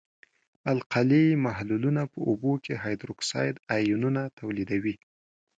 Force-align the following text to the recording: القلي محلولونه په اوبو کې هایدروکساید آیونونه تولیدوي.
القلي 0.73 1.25
محلولونه 1.45 2.01
په 2.11 2.19
اوبو 2.29 2.53
کې 2.65 2.73
هایدروکساید 2.83 3.55
آیونونه 3.77 4.21
تولیدوي. 4.39 4.95